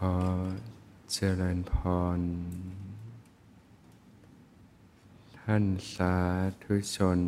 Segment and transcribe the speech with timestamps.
[0.00, 0.06] อ
[1.12, 1.74] เจริญพ
[2.18, 2.20] ร
[5.38, 6.16] ท่านสา
[6.62, 7.20] ธุชน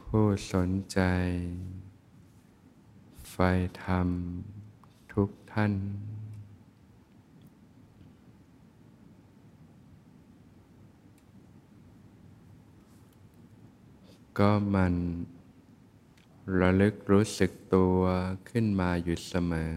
[0.00, 1.00] ผู้สนใจ
[3.30, 3.36] ไฟ
[3.82, 4.08] ธรรม
[5.12, 5.72] ทุกท่าน
[14.38, 14.94] ก็มัน
[16.60, 18.00] ระลึกรู้สึกตัว
[18.48, 19.76] ขึ้นมาอยู่เสมอ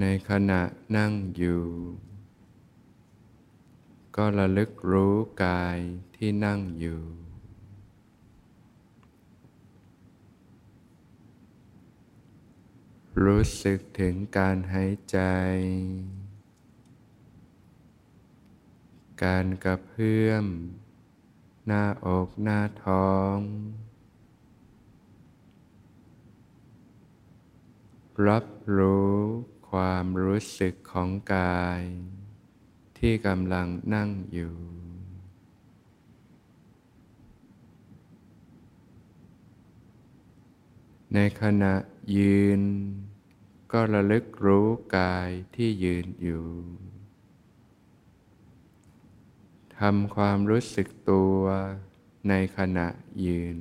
[0.00, 0.62] ในขณะ
[0.96, 1.64] นั่งอยู่
[4.16, 5.14] ก็ระลึกรู้
[5.44, 5.78] กาย
[6.16, 7.02] ที่นั่งอยู่
[13.22, 15.18] รู้สึกถึงการหายใจ
[19.24, 20.46] การกระเพื่อม
[21.66, 23.38] หน้าอกหน้าท้อง
[28.26, 28.44] รับ
[28.76, 29.16] รู้
[29.76, 31.82] ความรู้สึกของกาย
[32.98, 34.54] ที่กำลังนั่งอยู่
[41.14, 41.74] ในขณะ
[42.16, 42.60] ยืน
[43.72, 44.66] ก็ระลึกรู้
[44.98, 46.46] กายที่ยืนอยู่
[49.78, 51.40] ทำความรู้สึกตัว
[52.28, 52.88] ในขณะ
[53.26, 53.58] ยืน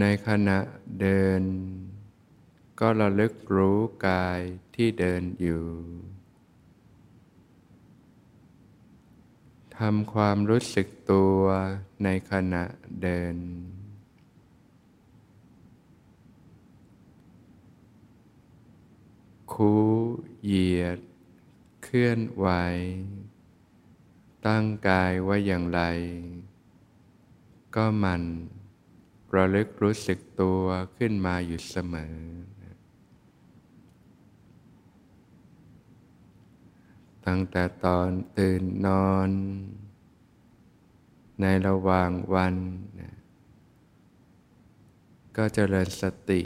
[0.00, 0.58] ในขณะ
[1.00, 1.42] เดิน
[2.80, 4.40] ก็ระลึกรู้กาย
[4.74, 5.66] ที่เดินอยู่
[9.78, 11.40] ทำความรู้สึกตัว
[12.04, 12.64] ในขณะ
[13.02, 13.36] เดิน
[19.52, 19.74] คู
[20.44, 20.98] เหยียด
[21.82, 22.46] เคลื่อนไหว
[24.46, 25.80] ตั้งกายไว้อย่างไร
[27.74, 28.22] ก็มัน
[29.36, 30.62] ระลึกรู้สึกตัว
[30.96, 32.14] ขึ้นมาอยู่เสมอ
[37.26, 38.08] ตั้งแต่ตอน
[38.38, 39.30] ตื่นนอน
[41.40, 42.54] ในระหว่างวัน
[45.36, 46.42] ก็เจริญสติ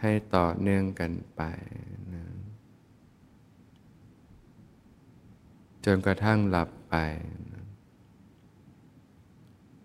[0.00, 1.42] ให้ต่อเนื่องกันไป
[2.12, 2.24] นะ
[5.84, 6.94] จนกระทั่งหลับไป
[7.51, 7.51] นะ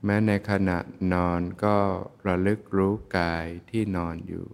[0.04, 0.78] แม้ในขณะ
[1.14, 1.78] นอนก็
[2.28, 4.50] ระลึกรู้กายที่นอนอยู่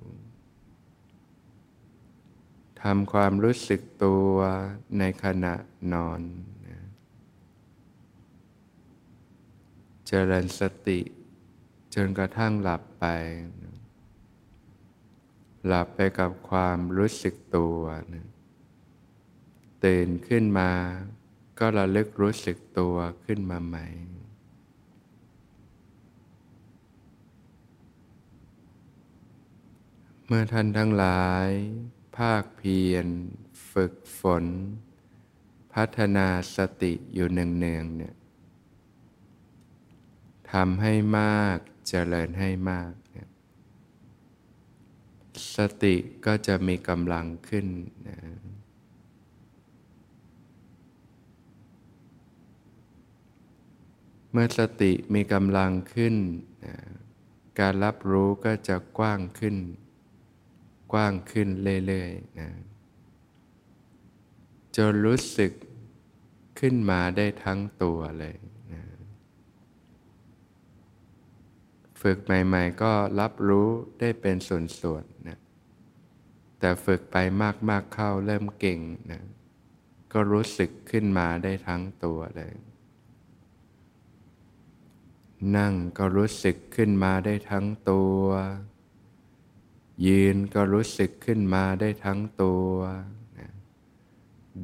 [2.82, 4.34] ทำความรู้สึกตัว
[5.00, 5.54] ในขณะ
[5.94, 6.22] นอน
[6.68, 6.80] นะ
[10.08, 11.00] เจริญสติ
[11.94, 13.06] จนกระทั่งหลับไป
[13.62, 13.78] นะ
[15.68, 17.80] หลับไปกับความรู้สึกตัว
[18.14, 18.28] นะ
[19.86, 20.72] ตื่นขึ้นมา
[21.60, 22.96] ก็ระลึกรู้สึกตัว
[23.26, 23.88] ขึ้นมาใหม่
[30.23, 31.50] เมื่อท่านทั้งหลาย
[32.18, 33.08] ภาคเพียร
[33.72, 34.46] ฝึกฝน
[35.74, 38.16] พัฒนาสติอยู่เนืองๆเนี่ย
[40.52, 41.58] ทำให้มาก
[41.88, 43.30] เจริญให้มากเนี่ย
[45.56, 45.96] สติ
[46.26, 47.68] ก็จะมีกำลังขึ้น
[48.08, 48.18] นะ
[54.32, 56.16] เมื่อสติมีกำลังขึ้น
[56.66, 56.76] นะ
[57.60, 59.58] การรับรู้ก็จะกว้างขึ้น
[60.94, 61.48] กว้างขึ้น
[61.88, 62.50] เรื่อยๆนะ
[64.76, 65.52] จนรู้สึก
[66.60, 68.36] ขึ้นมาได้ทั้งตัวเลย
[72.02, 73.68] ฝึกใหม่ๆ ก็รับรู้
[74.00, 75.40] ได้เป็นส่วนๆนะ
[76.60, 77.18] แต่ฝึกไป
[77.70, 78.80] มากๆเข้าเริ่มเก่ง
[79.12, 79.22] นะ
[80.14, 82.54] ก็รู้สึกขึ้นมาได้ทั้งตัวเลย
[85.58, 88.24] นั่งก็รู้สึกขึ้นมาได้ทั้งตัว
[90.08, 92.72] ยืนก็รู้สึกขึ้นมาได้ทั้งตัว
[93.40, 93.52] นะ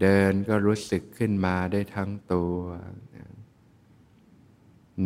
[0.02, 2.58] เดินก็รู้สึกขึ้นมาได้ทั้งตัว
[3.16, 3.26] นะ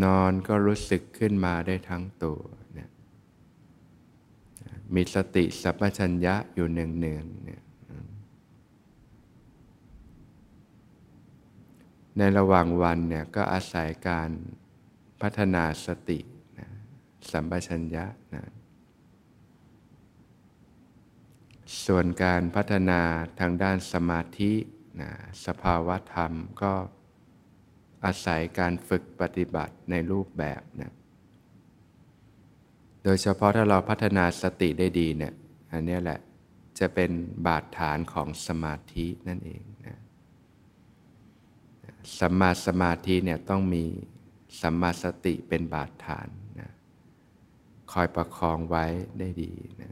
[0.03, 2.41] นอนก็รู้สึกขึ้นมาได้ทั้งตัว
[4.95, 7.63] มีสติสัพชัญญะอยู่เนืองๆเนี่ย
[12.17, 14.29] ในระหว่างวันเนี่ยก็อาศัยการ
[15.21, 16.19] พัฒนาสติ
[16.59, 16.69] นะ
[17.31, 18.43] สัมปชัญญะนะ
[21.85, 23.01] ส่วนการพัฒนา
[23.39, 24.53] ทางด้านสมาธิ
[25.01, 25.11] นะ
[25.45, 26.73] สภาวะธรรมก็
[28.05, 30.93] อาศัยการฝึกปฏิบัติในรูปแบบนะ
[33.03, 35.33] โดยเฉพาะถ้าเราพัฒนาสติได้ดีเนี่ย
[35.71, 36.19] อันนี้แหละ
[36.79, 37.11] จะเป็น
[37.47, 39.97] บาดฐานของสมาธินั่นเองนะ
[42.19, 43.83] สัมมาสมาธิเนี่ยต้องมี
[44.61, 46.27] สัมมาสติเป็นบาดฐาน
[46.59, 46.71] นะ
[47.91, 48.85] คอยประคองไว้
[49.19, 49.91] ได้ดีนะ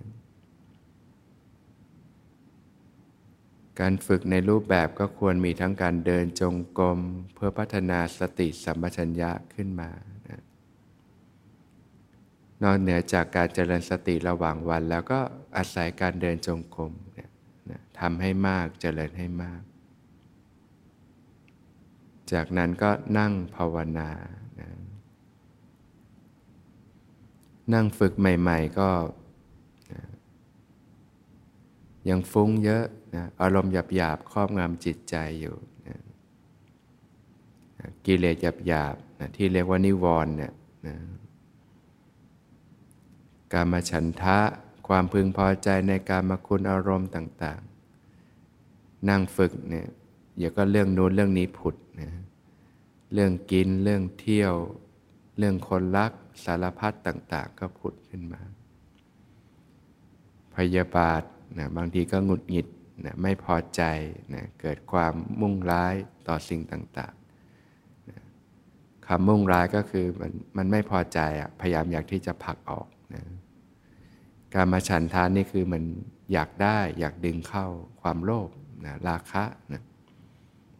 [3.79, 6.99] การฝึกในรูปแบบก็ควรมีทั้งการเดินจงกรม
[7.33, 9.89] เพื่อพัฒนาสติสัมปชัญญะขึ้นมา
[10.29, 10.41] นะ
[12.63, 15.19] นอกเหนือจากการเจริญสติระหว่างวัน แล้วก็
[15.57, 17.29] อาศัยการเดินจงกรมเนี่ย
[17.69, 19.61] นะทำให้มากเจริญให้มาก
[22.33, 24.09] จากนั้นก็นั่งภาวนา
[24.59, 24.69] นะ
[27.73, 28.89] นั่งฝึกใหม่ ๆ ก็
[32.09, 35.55] ยังฟุ้งเยอะนะอารมณ์หยาบๆครอบงำจิตใจอยู่
[35.87, 35.97] นะ
[38.05, 38.37] กิเลส
[38.67, 40.53] หยาบๆนะที่เรียกว่านิวรณ์เนี่ย
[40.87, 40.95] นะ
[43.53, 44.39] การมาฉันทะ
[44.87, 47.61] ความพึงพอใจในการมาคุณอารมณ์ต่าง
[48.35, 49.87] ๆ นั่งฝึกเนี่ย
[50.39, 52.09] อย่าก็เรื่องโน้นเรื่องนี้ผุดนะ
[53.13, 54.53] เรื่องกินเรื่องเที่ยว
[55.37, 56.11] เรื่องคนรัก
[56.43, 58.41] สารพัดต่าง ๆ ก็ผุดขึ้นมา
[60.55, 61.23] พยาบาท
[61.57, 62.67] นะบางทีก็หงุดหงิด
[63.05, 63.81] นะไม่พอใจ
[64.33, 65.93] นะเกิดความมุ่งร้าย
[66.27, 68.19] ต่อสิ่งต่างๆนะ
[69.07, 73.23] คำมุ่งร้ายก็คือมันมันไม่พอใจอะพยายามอยากที่จะผลักออกนะ
[74.53, 75.83] การมาฉันทานนี่คือมัน
[76.33, 77.67] อยากได้อยากดึงเข้า
[78.01, 78.49] ความโลภ
[78.85, 79.43] นะราคะ
[79.73, 79.81] นะ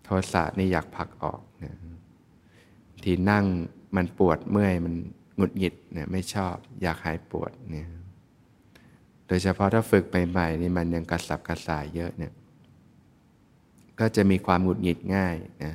[0.04, 1.74] โทสะนี่อยากผลักออกนะ
[3.04, 3.46] ที่นั่ง
[3.96, 4.96] มันปวดเมื่อยมัน
[5.36, 7.88] หงุดหงิดเนี่ยไม่ชอบ อยากหายปวดเนี่ย
[9.32, 12.34] ดยเฉพาะถ้าฝึกใหม่ๆนี่มันยังกระสับกระส่ายเยอะเนี่ย
[14.00, 15.74] ก็จะมีความหงุดหงิดง่ายนะ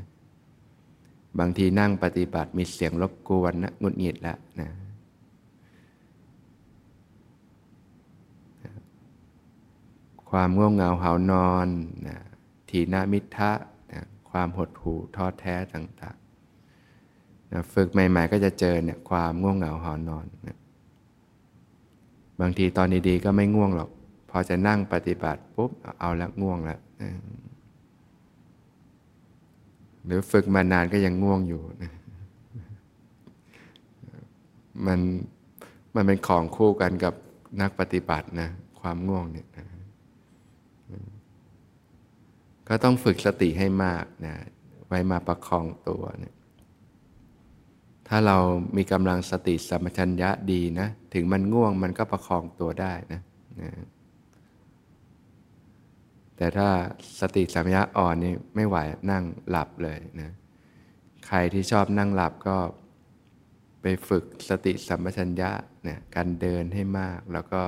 [1.38, 4.70] บางทีนั่งปฏิบัติมีเสียงรบกวนนะหงุดหงิดแล้วนะ
[10.30, 11.68] ความง่วงเหงาเหานอน
[12.08, 12.18] นะ
[12.68, 13.52] ทีนามิทะ
[13.92, 20.56] นะความหดหู่ท้อแท้ต่างๆนะฝึกใหม่ ๆ ก็จะเจอเนี่ยความง่วงเหงาหานอนนะ
[22.40, 23.90] บางทีตอนดีๆก็ไม่ง่วงหรอก
[24.30, 26.80] พอจะนั่งปฏิบัติปุ๊บเอาแล้วง่วงแล้ว
[30.04, 31.62] หรือฝึกมานานก็ยังง่วงอยู่
[34.86, 35.00] มัน
[35.94, 37.14] มันเป็นของคู่กันกับ
[37.60, 38.48] นักปฏิบัตินะ
[38.80, 39.48] ความง่วงเนี่ย
[42.68, 44.34] ก็ต้องฝึกสติให้มากนะ
[44.86, 46.34] ไว้มาประคองตัวเนี่ย
[48.08, 48.36] ถ้าเรา
[48.76, 53.20] มีกำลังสติสัมปชัญญะดีนะ ถึงมันง่วงมันก็ประคองตัวได้นะ
[53.60, 53.70] นะ
[56.36, 56.68] แต่ถ้า
[57.20, 58.76] สติสัมปชัญญะอ่อนนี่ไม่ไหว
[59.10, 60.30] นั่งหลับเลยนะ
[61.26, 62.56] ใครที่ชอบนั่งหลับก็
[63.82, 65.50] ไปฝึกสติสัมปชัญญะ
[65.84, 67.62] เนี่ยการเดินให้มาก แล้วก็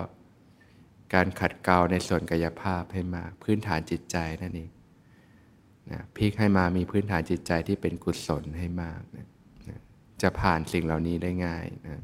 [1.14, 4.70] การขัดเกลาในส่วนกายภาพให้มาก พื้นฐานจิตใจนั่นเอง
[5.90, 9.26] นะพิกให้มามีพื้นฐานจิตใจที่เป็นกุศลให้มากนะ
[10.22, 12.02] จะผ่านสิ่งเหล่านี้ได้ง่ายนะ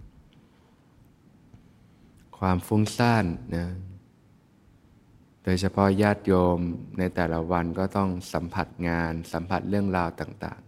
[2.38, 3.25] ความฟุ้งซ่าน
[3.56, 3.66] นะ
[5.44, 6.58] โดยเฉพาะญาติโยม
[6.99, 10.61] ในแต่ละวันก็ต้องสัมผัสงาน สัมผัสเรื่องราวต่าง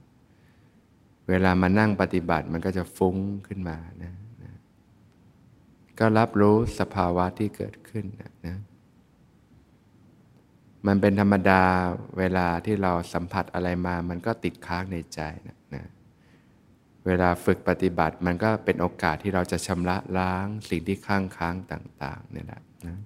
[0.61, 3.17] ๆ เวลามานั่งปฏิบัติมันก็จะฟุ้ง
[3.47, 4.53] ขึ้นมานะนะ
[5.99, 8.57] ก็รับรู้สภาวะที่เกิดขึ้นนะนะ
[10.87, 11.63] มันเป็นธรรมดา
[12.19, 15.56] เวลาที่เราสัมผัสอะไรมา มันก็ติดค้างในใจนะนะ
[17.07, 22.99] เวลาฝึกปฏิบัติมันก็เป็นโอกาสที่เราจะชำระล้างสิ่งที่ค้างค้างต่างๆนี่แหละนะ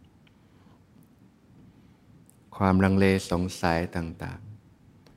[2.57, 4.41] ความลังเลสงสัยต่าง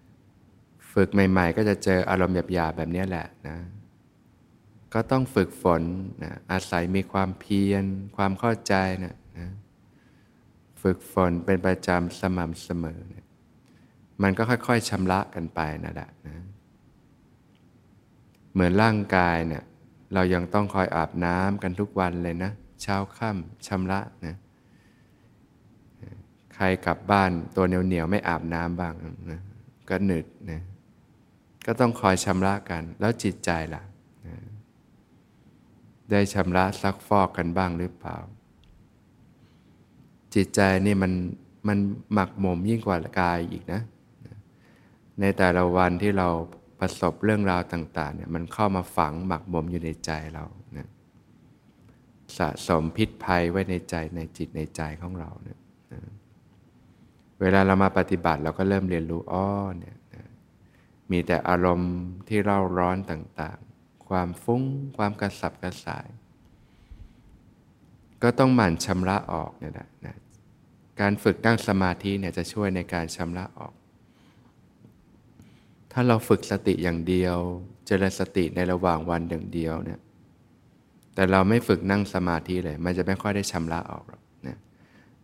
[0.07, 3.57] ๆ ฝึกใหม่ๆ ก็จะเจออารมณ์หยาบๆแบบนี้แหละนะ
[4.93, 5.81] ก็ต้องฝึกฝน
[6.23, 7.83] นะอาศัยมีความเพียร
[8.17, 8.73] ความเข้าใจ
[9.03, 9.49] นะนะ
[10.81, 13.27] ฝึกฝนเป็นประจำสม่ำเสมอเนะ
[14.23, 16.35] มันก็ค่อยๆชำระกันไปนั่นแหละนะ
[18.53, 19.63] เหมือนร่างกายเนี่ย
[20.13, 24.36] เรายังต้องคอยอาบน้ำกันทุกวันเลยนะ เช้าค่ำชำระนะ
[26.55, 28.93] ใครกลับบ้านตัวเหนียวๆไม่อาบน้ำบ้าง
[29.31, 29.41] นะ
[29.89, 30.62] ก็หนึดนะ
[31.65, 33.83] ก็ต้องคอยชำระกัน แล้วจิตใจล่ะ
[34.27, 34.36] นะ
[36.12, 38.17] ได้ชำระซักฟอกกันบ้างหรือเปล่า
[40.36, 41.12] จิตใจนี่มัน
[41.67, 41.77] มัน
[42.13, 43.81] หมักหมมยิ่งกว่ากายอีกนะ
[45.19, 46.29] ในแต่ละวันที่เรา
[46.83, 50.45] ประสบเรื่องราวต่างๆเนี่ยมันเข้ามาฝังหมักบ่มอยู่ในใจเรา
[50.77, 50.87] นะ
[52.37, 55.59] สะสมพิษภัยไว้ในใจในจิตในใจของเราเนี่ย
[55.93, 56.01] นะ
[57.41, 59.49] เวลาเรามาปฏิบัติเราก็เริ่มเรียนรู้อ้อ
[59.79, 60.23] เนี่ยนะ
[61.11, 61.93] มีแต่อารมณ์
[62.27, 64.63] ที่เร่าร้อนต่างๆ ความฟุ้ง
[64.97, 66.07] ความกระสับกระส่าย
[68.23, 70.15] ก็ต้องหมั่นชำระออกเนี่ยนะนะ
[71.01, 73.73] การฝึกนั่งสมาธิเนี่ยจะช่วยในการชำระออก
[75.93, 77.38] ถ้าเราฝึกสติอย่างเดียว
[77.85, 80.00] เจริญสติในระหว่างวันอย่างเดียวเนี่ย
[81.15, 84.57] แต่เราไม่ฝึกนั่งสมาธิเลย มันจะไม่ค่อยได้ชำระออกหรอกนะ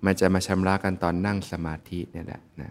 [0.05, 2.69] มันจะมาชำระกันตอนนั่งสมาธินี่แหละนะ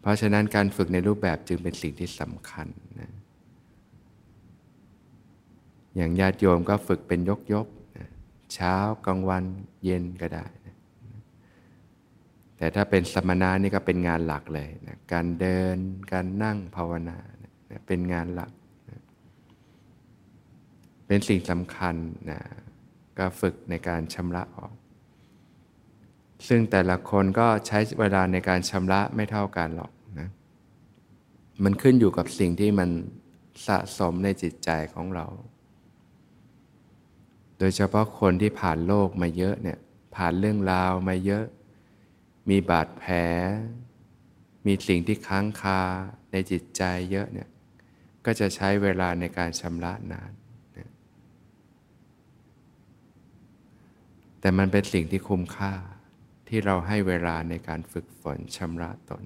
[0.00, 2.68] เพราะฉะนั้นการฝึกในรูปแบบจึงเป็นสิ่งที่สำคัญ
[3.00, 3.10] นะ
[5.96, 7.66] อย่างญาติโยมก็ฝึกเป็นยกยก
[7.96, 8.06] นะ
[8.54, 8.74] เช้า
[9.06, 9.44] กลางวัน
[9.84, 10.46] เย็นก็ได้
[12.58, 15.76] แต่ถ้าเป็นสมณะนี่ก็เป็นงานหลักเลยนะการเดิน
[16.12, 18.50] การนั่งภาวนานะเป็นงานหลัก
[18.90, 19.00] นะ
[21.06, 21.94] เป็นสิ่งสำคัญ
[22.30, 22.40] นะ
[23.18, 24.72] ก็ฝึกในการชำระออก
[26.48, 30.28] ซึ่งแต่ละคนก็ใช้เวลาในการชำระไม่เท่ากันหรอกนะ
[31.64, 32.90] มันขึ้นอยู่กับสิ่งที่มัน
[33.66, 35.26] สะสมในจิตใจของเรา
[37.58, 39.78] โดยเฉพาะคนที่ผ่านโลกมาเยอะเนี่ย
[40.16, 41.44] ผ่านเรื่องราวมาเยอะ
[42.48, 43.14] มีบาดแผล
[44.66, 45.80] มีสิ่งที่ค้างคา
[46.32, 47.48] ในจิตใจเยอะเนี่ย
[48.24, 50.32] ก็จะใช้เวลาในการชำระนาน
[54.40, 55.74] แต่มันเป็นสิ่งที่คุ้มค่า
[56.48, 59.24] ที่เราให้เวลาในการฝึกฝนชำระตน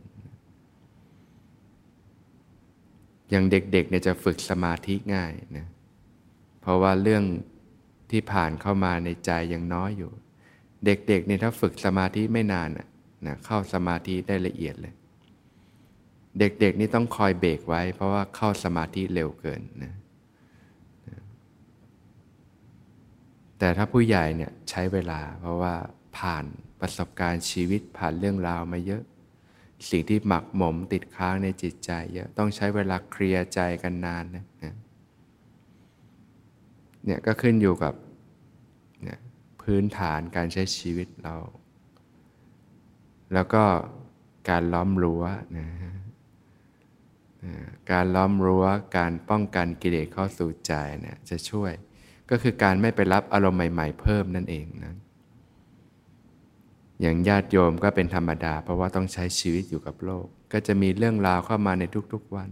[3.31, 5.69] อย่างเด็กๆเนี่ยจะฝึกสมาธิง่ายนะ
[6.61, 7.25] เพราะว่าเรื่อง
[8.11, 10.13] ที่ผ่านเข้ามาในใจยังน้อยอยู่
[10.87, 12.69] เด็กๆเนี่ยถ้าฝึกสมาธิไม่นาน
[13.27, 14.95] นะเข้าสมาธิได้ละเอียดเลย
[16.39, 19.95] เด็กๆนี่ต้องคอยเบรกไว้ เพราะว่าเข้าสมาธิเร็วเกินนะ
[23.59, 25.75] แต่ถ้าผู้ใหญ่เนี่ยใช้เวลา เพราะว่า
[26.19, 26.45] ผ่าน
[26.81, 29.03] ประสบการณ์ชีวิตผ่านเรื่องราวมาเยอะ
[29.91, 34.45] สิ่งที่หมักหมมติดค้างในจิตใจเยอะต้องใช้เวลาเคลียร์ใจกันนานนะ
[37.05, 37.95] เนี่ยก็ขึ้นอยู่กับ
[39.63, 41.35] พื้นฐานการใช้ชีวิตเรา
[43.35, 43.65] แล้วก็
[44.51, 45.25] การล้อมรั้ว
[45.57, 45.67] นะ
[47.93, 48.65] การล้อมรั้ว
[48.97, 51.73] การป้องกันกิเลสเข้าสู่ใจเนี่ยจะช่วย
[52.31, 54.95] ก็คือการไม่ไปรับอารมณ์ใหม่ ๆ เพิ่มนั่นเองนะ
[57.01, 62.51] อย่างญาติโยมก็เป็นธรรมดา เพราะว่าต้องใช้ชีวิตอยู่กับโลก ก็จะมีเรื่องราวเข้ามาในทุกๆวัน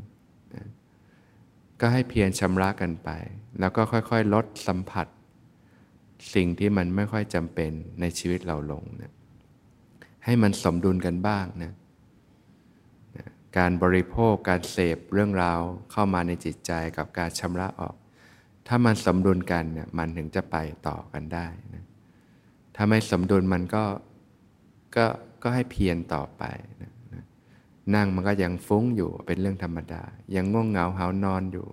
[0.54, 0.66] นะ
[1.80, 3.08] ก็ให้เพียรชำระกันไป
[3.60, 5.06] แล้วก็ค่อยๆ ลดสัมผัส
[6.34, 7.70] สิ่งที่มันไม่ค่อยจำเป็น
[8.00, 9.12] ในชีวิตเราลงนะ
[10.24, 11.74] ให้มันสมดุลกันบ้างนะ
[13.58, 15.60] การบริโภคการเสพเรื่องราว
[15.90, 17.94] เข้ามาในจิตใจกับการชำระออก
[18.66, 20.56] ถ้ามันสมดุลกันเนี่ยมันถึงจะไป
[20.88, 21.84] ต่อกันได้นะ
[22.76, 23.84] ถ้าไม่สมดุลมันก็
[24.96, 25.06] ก็
[25.42, 26.42] ก็ให้เพียรต่อไป
[26.82, 26.92] นะ
[27.94, 30.02] นั่งมันก็ยังฟุ้งอยู่เป็นเรื่องธรรมดา
[30.34, 31.66] ยังง่วงเหงาหานอนอยู่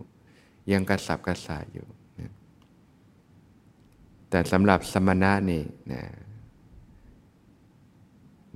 [0.71, 1.87] ยังกระสับกระส่ายอยู่
[2.19, 2.31] นะ
[4.29, 6.01] แต่สำหรับสมณะนี่นะ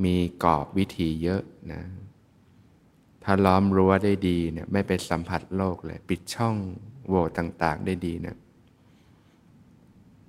[0.04, 1.42] มีกรอบวิธีเยอะ
[1.74, 1.82] นะ
[3.24, 6.56] ถ้าล้อมรั้วได้ดีเนี่ยไม่ไปสัมผัสโลกเลย ปิดช่อง
[7.08, 8.36] โหว่ต่าง ๆ ได้ดีนะ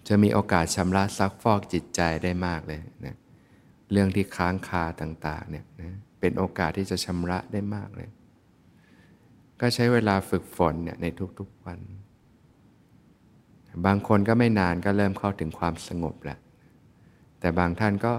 [0.09, 3.15] จะมีโอกาสชำระซักฟอกจิตใจได้มากเลยนะ
[3.93, 8.09] เรื่องที่ค้างคาต่างๆเนี่ยนะเป็นโอกาสที่จะชำระได้มากเลย
[9.61, 11.07] ก็ใช้เวลาฝึกฝนเนี่ยใน
[11.39, 11.79] ทุกๆวัน
[13.87, 16.39] บางคนก็ไม่นานก็เริ่มเข้าถึงความสงบแล้ว
[17.41, 18.13] แต่บางท่านก็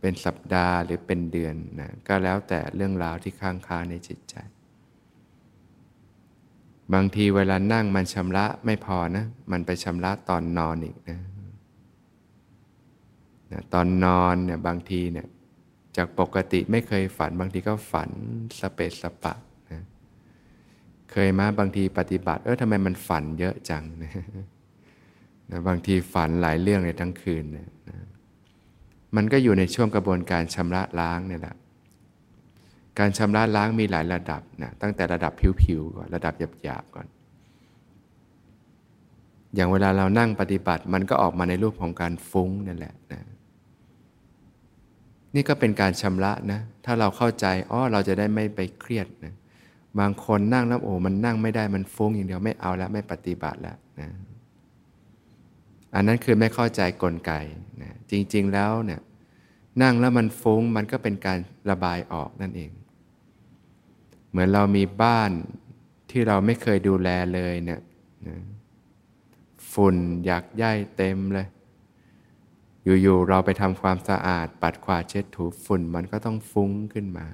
[0.00, 4.36] เป็นสัปดาห์หรือเป็นเดือนนะก็แล้วแต่เรื่องราวที่ค้างคาในจิตใจ
[6.94, 11.18] บางทีเวลานั่งมันชำระไม่พอนะ มันไปชำระตอนนอนอีกนะ
[13.52, 15.26] นะตอนนอนเนี่ยบางทีเนี่ย
[15.96, 18.10] จากปกติไม่เคยฝัน บางทีก็ฝัน
[18.60, 19.34] สเปสสปะ
[19.70, 19.82] นะ
[21.12, 24.12] เคยมาบางทีปฏิบัติ เออทำไมมันฝันเยอะจังนะ
[25.50, 28.05] นะบางทีฝันหลายเรื่องในทั้งคืนนะนะ
[29.16, 31.56] มันก็อยู่ในช่วงกระบวนการชำระล้างนี่แหละ
[32.98, 35.32] การชำระล้างมีหลายระดับนะตั้งแต่ระดับ
[35.62, 37.06] ผิวๆก่อนระดับหยาบๆก่อน
[39.54, 43.22] อย่างเวลาเรานั่งปฏิบัติมันก็ออกมาในรูปของการฟุ้งนั่นแหละนะ
[45.34, 49.34] นี่ก็เป็นการชำระนะ ถ้าเราเข้าใจอ๋อเราจะได้ไม่ไปเครียดนะ
[50.00, 54.08] บางคนนั่งแล้วโอ้มันนั่งไม่ได้มันฟุ้งอย่างเดียวไม่เอาแล้วไม่ปฏิบัติแล้วนะ
[55.96, 57.32] อันนั้นคือไม่เข้าใจกลไก
[57.82, 59.00] นะจริงๆแล้วเนี่ย
[59.82, 61.38] นั่งแล้วมันฟุ้งมันก็เป็นการ
[61.70, 62.70] ระบายออกนั่นเอง
[64.30, 65.30] เหมือนเรามีบ้าน
[66.10, 67.80] ที่เราไม่เคยดูแลเลยเนี่ย
[68.28, 68.40] นะ
[69.72, 71.46] ฝุ่นอยากย่ายเต็มเลย
[73.02, 77.26] อยู่ๆเราไปทำความสะอาด ปัดขวาเช็ดถูฝุ่นมันก็ต้องฟุ้งขึ้นมา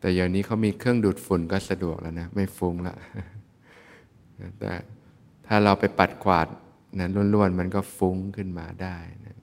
[0.00, 2.94] แต่อย่างนี้เขามีเครื่องดูดฝุ่นก็สะดวกแล้วนะ ไม่ฟุ้งละ
[4.60, 4.72] แต่
[5.48, 6.48] ถ้าเราไปปัดกวาด
[6.98, 9.36] นะล้วนๆ มันก็ฟุ้งขึ้นมาได้นะ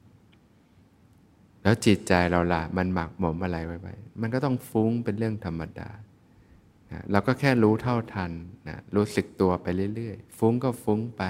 [1.63, 5.89] แล้วจิตใจเราล่ะ มันหมักหมมอะไรไว้ๆมันก็ต้องฟุ้งเป็นเรื่องธรรมดา
[6.91, 8.31] นะเราก็แค่รู้เท่าทัน
[8.67, 11.23] นะรู้สึกตัวไปเรื่อยๆ ฟุ้งก็ฟุ้งไป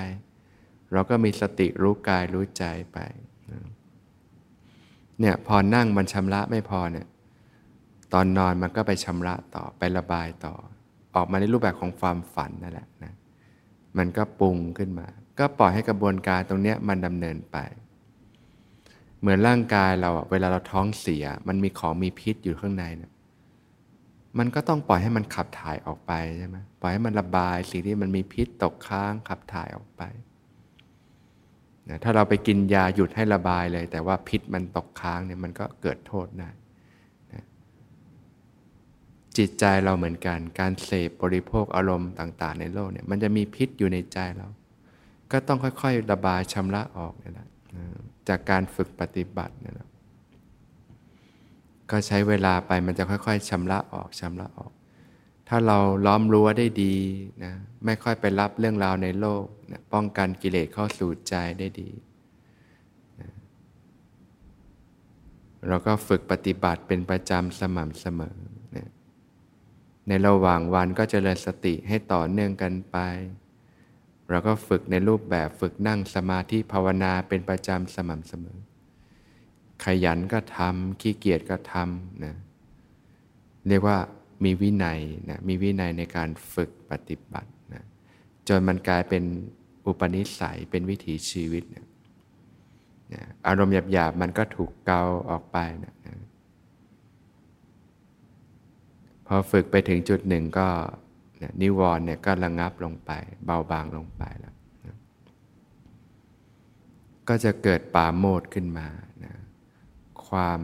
[0.93, 2.63] เราก็มีสติรู้กายรู้ใจ
[2.93, 2.99] ไป
[3.51, 3.59] นะ
[5.19, 7.07] เนี่ยพอนั่งมันชำระไม่พอเนี่ย
[8.13, 10.53] ตอนนอนมันก็ไปชำระต่อไประบายต่อ
[11.15, 13.13] ออกมาในรูปแบบของความฝันนั่นแหละนะ
[13.97, 15.07] มันก็ปรุงขึ้นมา
[15.39, 17.57] ก็ปล่อยให้กระบวนการตรงนี้มันดำเนินไป
[19.19, 23.11] เหมือนร่างกายเราเวลาเราท้องเสีย มันมีของมีพิษอยู่ข้างในเนี่ย
[24.37, 30.03] มันก็ต้องปล่อยให้มันขับถ่ายออกไปใช่ไหมปล่อยให้มันระบายสิ่งที่มันมีพิษตกค้างขับถ่ายออกไป
[31.89, 36.64] นะถ้าเราไปกินยาหยุดให้ระบายเลย แต่ว่าพิษมันตกค้างเนี่ยมันก็เกิดโทษได้นะ
[39.37, 44.47] จิตใจเราเหมือนกัน การเสพบริโภคอารมณ์ต่าง ๆ ในโลกเนี่ยมันจะมีพิษอยู่ในใจเรา
[45.31, 47.47] ก็ต้องค่อยๆ ระบายชำระออกนี่แหละ
[48.27, 49.89] จากการฝึกปฏิบัตินี่แหละ
[51.91, 54.71] ก็ใช้เวลาไปมันจะค่อย ๆชำระออกชำระออก
[55.49, 56.95] ถ้าเราล้อมรั้วได้ดี
[57.43, 57.53] นะ
[57.85, 61.89] ไม่ค่อยไปรับเรื่องราวในโลกนะป้องกันกิเลสเข้าสู่ใจได้ดี
[63.21, 63.29] นะ
[65.67, 68.37] เราก็ฝึกปฏิบัติเป็นประจำสม่ำเสมอ
[70.07, 72.97] ในระหว่างวันก็จเจริญสติให้ต่อเนื่องกันไป
[74.29, 78.57] เราก็ฝึกในรูปแบบฝึกนั่งสมาธิภาวนาเป็นประจำสม่ำเสมอ
[79.83, 82.35] ขยันก็ทำขี้เกียจก็ทำนะ
[83.67, 83.97] เรียกว่า
[84.43, 87.83] มีวินัยนะมีวินัยในการฝึกปฏิบัตินะ
[88.47, 89.23] จนมันกลายเป็น
[89.85, 91.87] อุปนิสัยเป็นวิถีชีวิตนะ
[93.13, 96.15] นะอารมณ์หยาบๆมันก็ถูกเกาออกไปนะนะ
[99.27, 100.67] พอฝึกไปถึงจุดหนึ่งก็
[101.61, 103.11] นิวรณ์เนี่ยก็ระงับลงไป
[103.45, 104.55] เบาบางลงไปแล้ว
[104.85, 104.97] นะ
[107.27, 108.87] ก็จะเกิดปาโมดขึ้นมา
[110.27, 110.61] ความ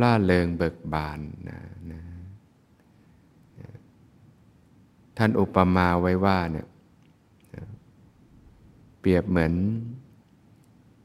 [0.00, 1.58] ล่าเริงเบิกบานนะ
[1.92, 2.02] นะ
[5.16, 6.66] ท่านอุปมาไว้ว่าเนี่ย
[9.00, 9.54] เปรียบเหมือน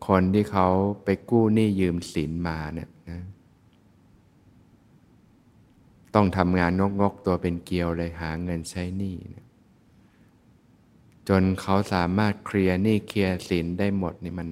[0.08, 0.68] คนที่เขา
[1.04, 3.22] ไปกู้หนี้ยืมสินมาเนี่ยนะ
[6.16, 6.72] ต้องทำงาน
[7.02, 9.46] งกๆตัวเป็นเกลียวเลยหาเงินใช้หนี้นะ
[11.30, 14.50] จนเขาสามารถเคลียร์หนี้เคลียร์สินได้หมดนี่มัน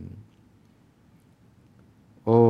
[2.26, 2.43] โอ้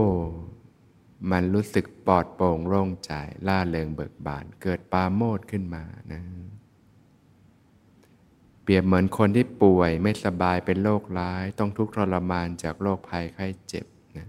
[1.31, 3.11] มันรู้สึกปลอดโปร่งโล่งใจ
[3.47, 6.21] ล่าเริงเบิกบาน เกิดปาโมดขึ้นมานะ
[8.63, 13.85] เปรียบเหมือนคนที่ป่วยไม่สบายเป็นโรคร้าย ต้องทุกข์ทรมานจากโรคภัยไข้เจ็บ
[14.17, 14.27] นะ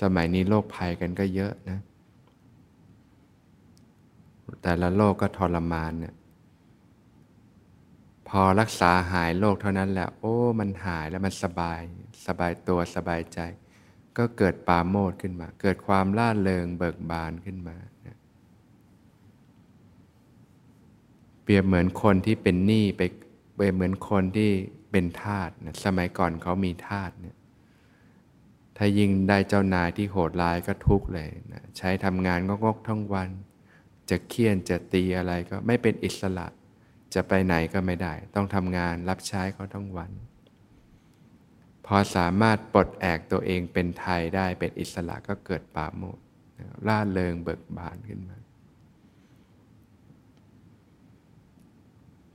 [0.00, 1.78] สมัยนี้โรคภัยกันก็เยอะนะ
[4.62, 6.14] แต่ละโรคก็ทรมานเนี่ย
[8.28, 11.80] พอรักษาหายโรคเท่านั้นแหละโอ้ มันหายแล้วมันสบาย
[12.26, 13.40] สบายตัวสบายใจ
[14.16, 17.76] ก็เกิดปาโมดขึ้นมา เกิดความล่าเริงเบิกบานขึ้นมา
[21.42, 23.02] เปรียบเหมือนคนที่เป็นหนี้ไป
[23.54, 24.50] เปรียบเหมือนคนที่
[24.90, 27.36] เป็นทาสนะสมัยก่อนเขามีทาสเนี่ย
[28.76, 33.28] ถ้ายิ่งได้เจ้านายที่โหดร้ายก็ทุกข์เลยนะใช้ทำงานงกๆทั้งวัน
[34.10, 36.46] จะเคี่ยนจะตีอะไรก็ไม่เป็นอิสระ
[37.14, 40.10] จะไปไหนก็ไม่ได้ ต้องทำงานรับใช้เขาทั้งวัน
[41.86, 46.18] พอสามารถปลดแอกตัวเองเป็นไทยได้เป็นอิสระก็เกิดปาโมด
[46.86, 48.38] ล่าเริงเบิกบานขึ้นมา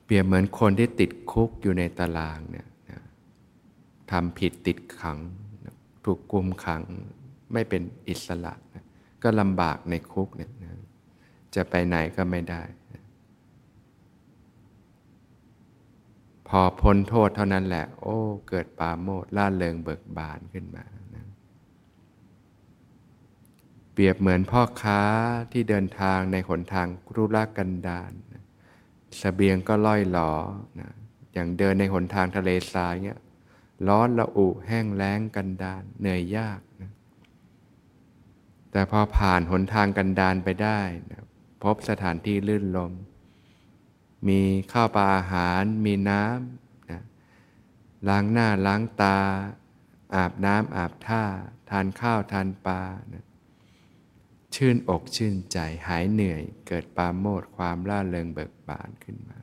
[0.04, 2.68] เปรียบเหมือนคนที่ติดคุกอยู่ในตารางเนี่ย
[4.12, 5.18] ทำผิดติดขัง
[6.06, 6.82] ถูกกุมขัง
[7.54, 8.54] ไม่เป็นอิสระ
[9.24, 10.52] ก็ลำบากในคุกเนี่ย
[11.56, 12.64] จะไปไหนก็ไม่ได้
[16.48, 18.18] พอพ้นโทษเท่านั้นแหละ โอ้
[18.50, 20.86] เกิดปาโมดล่าเริงเบิกบานขึ้นมา
[21.16, 21.26] นะ
[23.94, 25.02] เปรียบเหมือนพ่อค้า
[25.52, 28.44] ที่เดินทางในหนทางรุรกันดารนะ
[29.20, 30.34] สเสบียงก็ล่อยหลอ
[30.80, 30.92] นะ
[31.34, 33.22] อย่างเดินในหนทางทะเลทรายเงี้ย
[33.88, 36.92] ร้อนละอุแห้งแล้งกันดารเหนื่อยยากนะ
[38.72, 40.82] แต่พอผ่านหนทางกันดารไปได้
[41.12, 41.24] นะ
[41.64, 42.94] พบสถานที่ลื่นลม
[44.28, 44.42] มี
[44.74, 47.02] ข้าวปลาอาหาร มีน้ำนะ
[48.10, 49.18] ล้างหน้าล้างตา
[50.16, 51.24] อาบน้ำอาบท่า
[51.70, 52.82] ทานข้าวทานปลา
[53.14, 53.26] นะ
[54.56, 59.38] ชื่นอกชื่นใจหายเหนื่อย เกิดปาโมดความร่าเริงเบิกบานขึ้นมา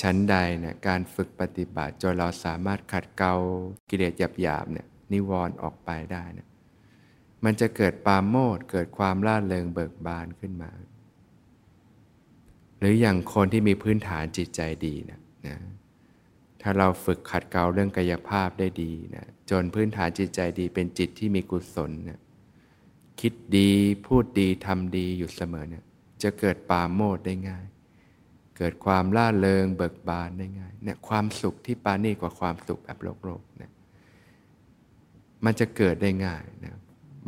[0.00, 3.34] ชั้นใดเนี่ยการฝึกปฏิบัติจนเราสามารถขัดเกลา
[3.90, 6.48] กิเลสหยาบๆเนี่ยนิวรณ์ออกไปได้นี่ย
[7.44, 10.70] มันจะเกิดปาโมดเกิดความร่าเริงเบิกบานขึ้นมา
[12.78, 15.58] หรืออย่างคนที่มีพื้นฐานจิตใจดีนะนะ
[16.62, 22.20] ถ้าเราฝึกขัดเกลาเรื่องกายภาพได้ดีนะจนพื้นฐานจิตใจดีเป็นจิตที่มีกุศลนะ
[23.20, 23.70] คิดดี
[24.06, 25.84] พูดดีทำดีอยู่เสมอเนี่ย
[26.22, 27.64] จะเกิดปาโมดได้ง่าย
[28.56, 33.72] เกิดความล่าเริงเบิกบานได้ง่ายเนี่ยความสุขที่ปานี่กว่าความสุขแบบโลกโลกเนี่ย
[35.44, 36.74] มันจะเกิดได้ง่ายนะ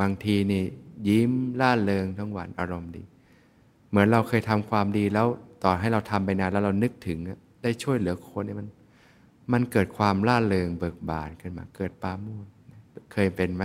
[0.01, 0.63] บางทีนี่
[1.09, 3.05] ยิ้มล่าเริงทั้งวันอารมณ์ดี
[3.91, 5.27] เหมือนเราเคยทำความดีแล้ว
[5.65, 7.19] ต่อให้เราทำไปนานแล้วเรานึกถึง
[7.63, 8.69] ได้ช่วยเหลือคนนี่มัน
[9.53, 12.47] มันเกิดความล่าเริงเบิกบานขึ้นมา เกิดปาโมด
[13.13, 13.65] เคยเป็นไหม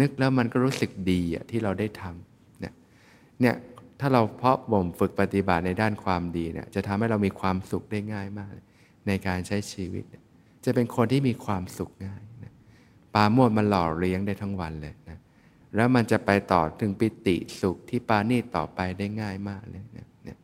[0.00, 2.72] นึกแล้วมันก็รู้สึกดีอะที่เราได้ทำเนี่ย
[3.40, 3.54] เนี่ย
[4.00, 8.50] ถ้าเราเพาะบ่มฝึกปฏิบัติในด้านความดีเนี่ยจะทำให้เรามีความสุขได้ง่ายมาก
[9.06, 10.04] ในการใช้ชีวิต
[10.64, 12.54] จะเป็นคนที่มีความสุขง่ายนะ
[13.14, 15.18] ปาโมดมันหล่อเลี้ยงได้ทั้งวันเลยนะ
[15.74, 20.38] แล้วมันจะไปต่อถึงปิติสุขที่ปานีต่อไปได้ง่ายมากเลยนะเนี่ย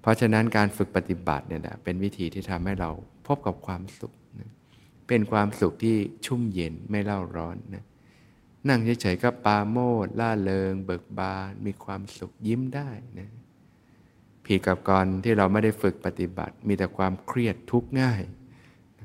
[0.00, 2.90] เพราะฉะนั้นการฝึกปฏิบัติเนี่ยนะเป็นวิธีที่ทำให้เรา
[3.26, 4.50] พบกับความสุขนะ
[5.08, 7.84] เป็นความสุขที่ชุ่มเย็นไม่เล่าร้อนนะ
[8.68, 13.30] นั่งเฉยๆก็ปาโมดล่าเริง เบิกบาน มีความสุขยิ้มได้นะ
[14.44, 18.22] ผิดกับก่อนที่เราไม่ได้ฝึกปฏิบัติ มีแต่ความเครียดทุกข์ง่าย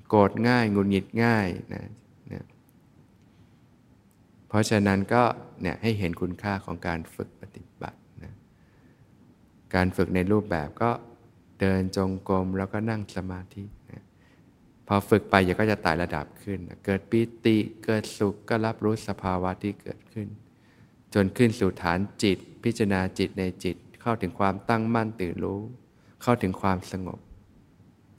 [0.10, 1.84] โกรธง่าย งุนหงิดง่ายนะ
[4.48, 5.24] เพราะฉะนั้นก็
[5.62, 8.34] เนี่ยให้เห็นคุณค่าของการฝึกปฏิบัตินะ
[9.76, 10.92] การฝึกในรูปแบบก็
[11.60, 14.04] เดินจงกรมแล้วก็นั่งสมาธินะ
[14.88, 20.28] พอฝึกไปยก็จะไต่ระดับขึ้นเกิดปิติเกิดสุขก็รับรู้สภาวะที่เกิดขึ้น
[21.14, 25.60] จนขึ้นสู่ฐานจิต พิจารณาจิตในจิต เข้าถึงความตั้งมั่นตื่นรู้
[26.22, 27.20] เข้าถึงความสงบ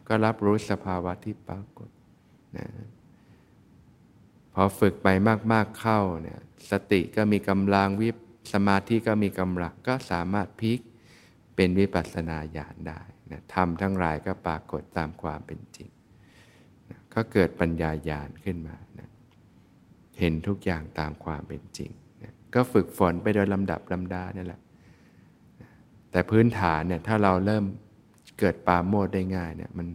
[0.09, 1.89] ก็รับรู้สภาวะที่ปรากฏ
[2.57, 2.67] นะ
[4.61, 5.09] อฝึกไป
[5.53, 6.41] มากๆเข้าเนี่ย
[6.71, 8.11] สติก็มีกำลังวิ
[8.53, 10.81] สมาธิก็มีกำลังก็สามารถพลิก
[11.55, 15.89] เป็นวิปัสสนาญาณได้นะทำทั้งหลายก็ปรากฏตามความเป็นจริง
[17.15, 19.09] ก็เกิดปัญญาญาณขึ้นมานะ
[20.21, 21.91] เห็นทุกอย่างตามความเป็นจริง
[22.23, 24.61] นะก็ฝึกฝนไปโดยลำดับลำดานี่แหละ
[26.11, 27.65] แต่พื้นฐานเนี่ยถ้าเราเริ่ม
[28.39, 29.89] เกิดปาโมดได้ง่ายเนี่ยมัน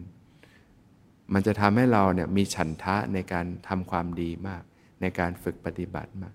[1.32, 4.62] มันจะทำให้เราเนี่ยมีฉันทะในการทำความดีมาก
[5.00, 6.34] ในการฝึกปฏิบัติมาก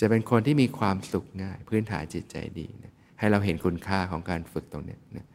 [0.00, 5.26] จะเป็นคนที่มีความสุขง่าย พื้นฐานจิตใจดีนะให้เราเห็นคุณค่าของการฝึกตรงนี้นะ